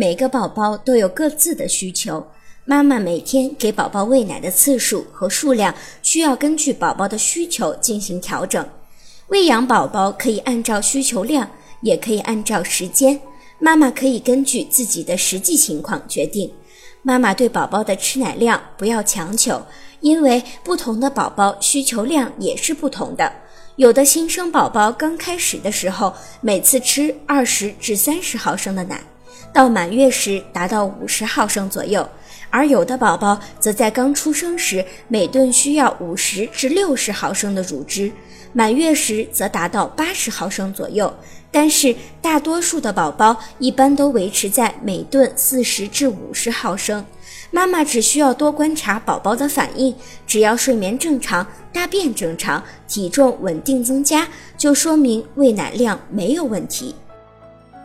[0.00, 2.24] 每个宝宝都有各自的需求，
[2.64, 8.64] 妈妈每天给宝宝喂奶的次数和数量需要根据宝宝的需求进行调整。
[9.26, 11.50] 喂养宝宝可以按照需求量，
[11.80, 13.20] 也可以按照时间，
[13.58, 16.48] 妈妈可以根据自己的实际情况决定。
[17.02, 19.60] 妈妈对宝宝的吃奶量不要强求，
[19.98, 23.32] 因为不同的宝宝需求量也是不同的。
[23.74, 29.02] 有的新生宝宝刚开始的时候，每次吃二十至三十毫升的奶，
[29.52, 32.02] 到满月时达到五十毫升左右；
[32.50, 38.12] 而有的宝宝则在刚出生时，每顿需要五十至六十毫升的乳汁，
[38.52, 41.12] 满月时则达到八十毫升左右。
[41.50, 47.04] 但是大多数的宝宝一般都维持在每顿四十至五十毫升。
[47.50, 49.94] 妈妈只需要多观察宝宝的反应，
[50.26, 54.28] 只要睡眠正常、大便正常、体重稳定增加，
[54.58, 56.94] 就说明喂奶量没有问题。